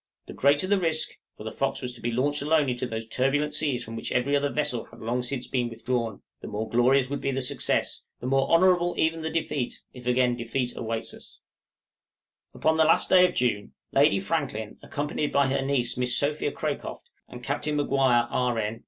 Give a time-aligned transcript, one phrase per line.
[0.25, 3.53] The greater the risk for the 'Fox' was to be launched alone into those turbulent
[3.53, 7.21] seas from which every other vessel had long since been withdrawn the more glorious would
[7.21, 11.37] be the success, the more honorable even the defeat, if again defeat awaits us.
[12.51, 15.95] {LADY FRANKLIN'S VISIT.} Upon the last day of June, Lady Franklin, accompanied by her niece
[15.95, 17.71] Miss Sophia Cracroft, and Capt.
[17.71, 18.79] Maguire, R.N.